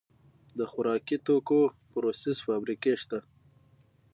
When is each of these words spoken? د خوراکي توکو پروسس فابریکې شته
د 0.57 0.61
خوراکي 0.71 1.17
توکو 1.25 1.59
پروسس 1.91 2.37
فابریکې 2.47 2.93
شته 3.01 3.19